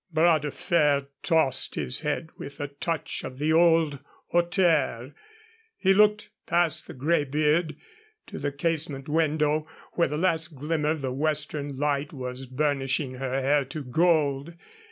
Bras 0.11 0.41
de 0.41 0.49
Fer 0.49 1.05
tossed 1.21 1.75
his 1.75 1.99
head 1.99 2.29
with 2.35 2.59
a 2.59 2.69
touch 2.69 3.23
of 3.23 3.37
the 3.37 3.53
old 3.53 3.99
hauteur. 4.31 5.13
He 5.77 5.93
looked 5.93 6.31
past 6.47 6.87
the 6.87 6.95
gray 6.95 7.23
beard 7.23 7.75
to 8.25 8.39
the 8.39 8.51
casement 8.51 9.07
window, 9.07 9.67
where 9.93 10.07
the 10.07 10.17
last 10.17 10.55
glimmer 10.55 10.89
of 10.89 11.01
the 11.01 11.13
western 11.13 11.77
light 11.77 12.13
was 12.13 12.47
burnishing 12.47 13.11
her 13.19 13.41
hair 13.43 13.63
to 13.65 13.83
gold. 13.83 14.55